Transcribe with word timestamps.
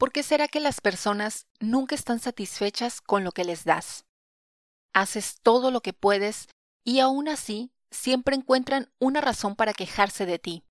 ¿Por 0.00 0.12
qué 0.12 0.22
será 0.22 0.48
que 0.48 0.60
las 0.60 0.80
personas 0.80 1.46
nunca 1.60 1.94
están 1.94 2.20
satisfechas 2.20 3.02
con 3.02 3.22
lo 3.22 3.32
que 3.32 3.44
les 3.44 3.64
das? 3.64 4.06
Haces 4.94 5.36
todo 5.42 5.70
lo 5.70 5.82
que 5.82 5.92
puedes 5.92 6.48
y 6.84 7.00
aún 7.00 7.28
así 7.28 7.70
siempre 7.90 8.34
encuentran 8.34 8.90
una 8.98 9.20
razón 9.20 9.56
para 9.56 9.74
quejarse 9.74 10.24
de 10.24 10.38
ti, 10.38 10.64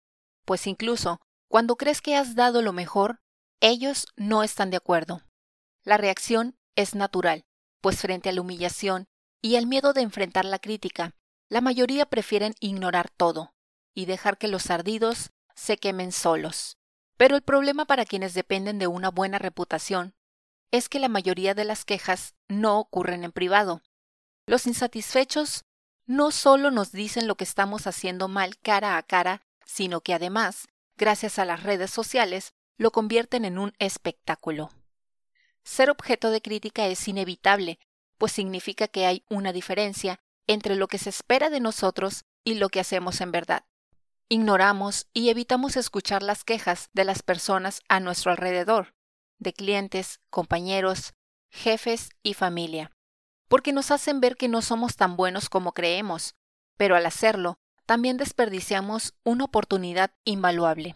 pues 0.45 0.65
incluso 0.65 1.21
cuando 1.47 1.75
crees 1.75 2.01
que 2.01 2.15
has 2.15 2.33
dado 2.33 2.63
lo 2.63 2.73
mejor, 2.73 3.21
ellos 3.59 4.07
no 4.15 4.41
están 4.41 4.71
de 4.71 4.77
acuerdo. 4.77 5.21
La 5.83 5.97
reacción 5.97 6.57
es 6.75 6.95
natural, 6.95 7.45
pues 7.81 8.01
frente 8.01 8.29
a 8.29 8.31
la 8.31 8.41
humillación 8.41 9.05
y 9.43 9.57
el 9.57 9.67
miedo 9.67 9.93
de 9.93 10.01
enfrentar 10.01 10.45
la 10.45 10.57
crítica, 10.57 11.13
la 11.49 11.61
mayoría 11.61 12.07
prefieren 12.07 12.55
ignorar 12.59 13.11
todo 13.11 13.53
y 13.93 14.07
dejar 14.07 14.39
que 14.39 14.47
los 14.47 14.71
ardidos 14.71 15.29
se 15.53 15.77
quemen 15.77 16.11
solos. 16.11 16.78
Pero 17.19 17.35
el 17.35 17.41
problema 17.41 17.83
para 17.83 18.05
quienes 18.05 18.33
dependen 18.33 18.79
de 18.79 18.87
una 18.87 19.09
buena 19.09 19.39
reputación 19.39 20.15
es 20.71 20.87
que 20.87 20.99
la 20.99 21.09
mayoría 21.09 21.53
de 21.53 21.65
las 21.65 21.83
quejas 21.83 22.33
no 22.47 22.79
ocurren 22.79 23.25
en 23.25 23.33
privado. 23.33 23.81
Los 24.45 24.67
insatisfechos 24.67 25.65
no 26.05 26.31
solo 26.31 26.71
nos 26.71 26.93
dicen 26.93 27.27
lo 27.27 27.35
que 27.35 27.43
estamos 27.43 27.87
haciendo 27.87 28.29
mal 28.29 28.57
cara 28.57 28.95
a 28.95 29.03
cara, 29.03 29.41
sino 29.65 29.99
que 29.99 30.13
además, 30.13 30.69
gracias 30.95 31.39
a 31.39 31.43
las 31.43 31.63
redes 31.63 31.91
sociales, 31.91 32.53
lo 32.77 32.91
convierten 32.91 33.43
en 33.43 33.57
un 33.57 33.73
espectáculo. 33.79 34.71
Ser 35.61 35.89
objeto 35.89 36.31
de 36.31 36.41
crítica 36.41 36.87
es 36.87 37.05
inevitable, 37.05 37.79
pues 38.17 38.31
significa 38.31 38.87
que 38.87 39.05
hay 39.05 39.25
una 39.27 39.51
diferencia 39.51 40.21
entre 40.47 40.77
lo 40.77 40.87
que 40.87 40.97
se 40.97 41.09
espera 41.09 41.49
de 41.49 41.59
nosotros 41.59 42.23
y 42.45 42.53
lo 42.53 42.69
que 42.69 42.79
hacemos 42.79 43.19
en 43.19 43.33
verdad. 43.33 43.65
Ignoramos 44.31 45.07
y 45.11 45.29
evitamos 45.29 45.75
escuchar 45.75 46.21
las 46.21 46.43
quejas 46.43 46.91
de 46.93 47.03
las 47.03 47.23
personas 47.23 47.81
a 47.89 47.99
nuestro 47.99 48.29
alrededor, 48.29 48.93
de 49.39 49.53
clientes, 49.53 50.19
compañeros, 50.29 51.15
jefes 51.49 52.11
y 52.21 52.35
familia, 52.35 52.91
porque 53.47 53.73
nos 53.73 53.89
hacen 53.89 54.21
ver 54.21 54.35
que 54.35 54.47
no 54.47 54.61
somos 54.61 54.97
tan 54.97 55.17
buenos 55.17 55.49
como 55.49 55.71
creemos, 55.71 56.35
pero 56.77 56.95
al 56.95 57.07
hacerlo, 57.07 57.57
también 57.87 58.17
desperdiciamos 58.17 59.15
una 59.23 59.45
oportunidad 59.45 60.11
invaluable. 60.25 60.93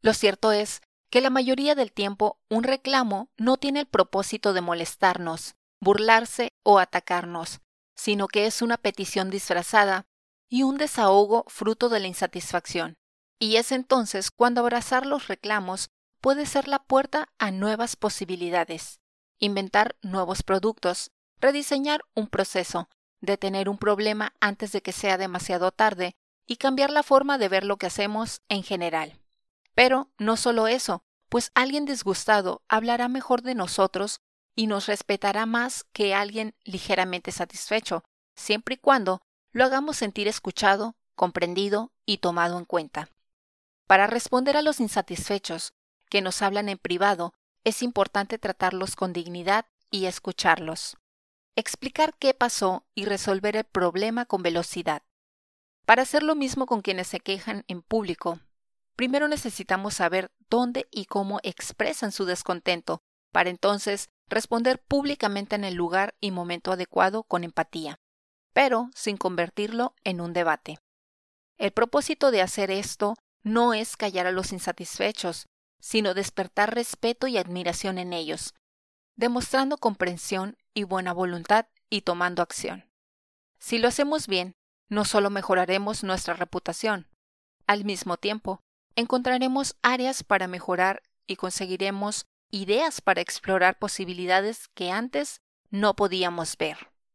Lo 0.00 0.12
cierto 0.12 0.50
es 0.50 0.82
que 1.08 1.20
la 1.20 1.30
mayoría 1.30 1.76
del 1.76 1.92
tiempo 1.92 2.40
un 2.48 2.64
reclamo 2.64 3.28
no 3.36 3.58
tiene 3.58 3.78
el 3.78 3.86
propósito 3.86 4.52
de 4.54 4.60
molestarnos, 4.60 5.54
burlarse 5.80 6.52
o 6.64 6.80
atacarnos, 6.80 7.60
sino 7.94 8.26
que 8.26 8.46
es 8.46 8.60
una 8.60 8.76
petición 8.76 9.30
disfrazada 9.30 10.06
y 10.50 10.64
un 10.64 10.76
desahogo 10.76 11.44
fruto 11.48 11.88
de 11.88 12.00
la 12.00 12.08
insatisfacción. 12.08 12.98
Y 13.38 13.56
es 13.56 13.72
entonces 13.72 14.30
cuando 14.30 14.60
abrazar 14.60 15.06
los 15.06 15.28
reclamos 15.28 15.88
puede 16.20 16.44
ser 16.44 16.68
la 16.68 16.80
puerta 16.80 17.28
a 17.38 17.50
nuevas 17.50 17.96
posibilidades, 17.96 19.00
inventar 19.38 19.96
nuevos 20.02 20.42
productos, 20.42 21.12
rediseñar 21.38 22.02
un 22.14 22.26
proceso, 22.26 22.90
detener 23.20 23.68
un 23.68 23.78
problema 23.78 24.34
antes 24.40 24.72
de 24.72 24.82
que 24.82 24.92
sea 24.92 25.16
demasiado 25.16 25.70
tarde 25.72 26.16
y 26.46 26.56
cambiar 26.56 26.90
la 26.90 27.04
forma 27.04 27.38
de 27.38 27.48
ver 27.48 27.64
lo 27.64 27.76
que 27.78 27.86
hacemos 27.86 28.42
en 28.48 28.62
general. 28.62 29.18
Pero 29.74 30.10
no 30.18 30.36
solo 30.36 30.66
eso, 30.66 31.04
pues 31.28 31.52
alguien 31.54 31.86
disgustado 31.86 32.62
hablará 32.68 33.08
mejor 33.08 33.42
de 33.42 33.54
nosotros 33.54 34.20
y 34.56 34.66
nos 34.66 34.86
respetará 34.86 35.46
más 35.46 35.84
que 35.92 36.12
alguien 36.12 36.56
ligeramente 36.64 37.30
satisfecho, 37.30 38.02
siempre 38.34 38.74
y 38.74 38.78
cuando 38.78 39.22
lo 39.52 39.64
hagamos 39.64 39.96
sentir 39.96 40.28
escuchado, 40.28 40.96
comprendido 41.14 41.92
y 42.06 42.18
tomado 42.18 42.58
en 42.58 42.64
cuenta. 42.64 43.08
Para 43.86 44.06
responder 44.06 44.56
a 44.56 44.62
los 44.62 44.80
insatisfechos 44.80 45.74
que 46.08 46.22
nos 46.22 46.42
hablan 46.42 46.68
en 46.68 46.78
privado, 46.78 47.34
es 47.64 47.82
importante 47.82 48.38
tratarlos 48.38 48.96
con 48.96 49.12
dignidad 49.12 49.66
y 49.90 50.06
escucharlos. 50.06 50.96
Explicar 51.56 52.14
qué 52.18 52.32
pasó 52.32 52.86
y 52.94 53.04
resolver 53.04 53.56
el 53.56 53.64
problema 53.64 54.24
con 54.24 54.42
velocidad. 54.42 55.02
Para 55.84 56.02
hacer 56.02 56.22
lo 56.22 56.36
mismo 56.36 56.66
con 56.66 56.82
quienes 56.82 57.08
se 57.08 57.20
quejan 57.20 57.64
en 57.66 57.82
público, 57.82 58.38
primero 58.94 59.28
necesitamos 59.28 59.94
saber 59.94 60.30
dónde 60.48 60.86
y 60.90 61.06
cómo 61.06 61.40
expresan 61.42 62.12
su 62.12 62.24
descontento, 62.24 63.02
para 63.32 63.50
entonces 63.50 64.08
responder 64.28 64.80
públicamente 64.80 65.56
en 65.56 65.64
el 65.64 65.74
lugar 65.74 66.14
y 66.20 66.30
momento 66.30 66.72
adecuado 66.72 67.24
con 67.24 67.42
empatía, 67.42 67.98
pero 68.52 68.90
sin 68.94 69.16
convertirlo 69.16 69.94
en 70.04 70.20
un 70.20 70.32
debate. 70.32 70.78
El 71.58 71.72
propósito 71.72 72.30
de 72.30 72.42
hacer 72.42 72.70
esto 72.70 73.16
no 73.42 73.74
es 73.74 73.96
callar 73.96 74.26
a 74.26 74.32
los 74.32 74.52
insatisfechos, 74.52 75.46
sino 75.78 76.14
despertar 76.14 76.74
respeto 76.74 77.26
y 77.26 77.38
admiración 77.38 77.98
en 77.98 78.12
ellos, 78.12 78.54
demostrando 79.16 79.78
comprensión 79.78 80.56
y 80.74 80.84
buena 80.84 81.12
voluntad 81.12 81.66
y 81.88 82.02
tomando 82.02 82.42
acción. 82.42 82.90
Si 83.58 83.78
lo 83.78 83.88
hacemos 83.88 84.26
bien, 84.26 84.54
no 84.88 85.04
solo 85.04 85.30
mejoraremos 85.30 86.02
nuestra 86.02 86.34
reputación, 86.34 87.06
al 87.70 87.84
mismo 87.84 88.16
tiempo, 88.16 88.64
encontraremos 88.96 89.76
áreas 89.80 90.24
para 90.24 90.48
mejorar 90.48 91.04
y 91.28 91.36
conseguiremos 91.36 92.26
ideas 92.50 93.00
para 93.00 93.20
explorar 93.20 93.78
posibilidades 93.78 94.66
que 94.74 94.90
antes 94.90 95.40
no 95.70 95.94
podíamos 95.94 96.56
ver. 96.56 96.89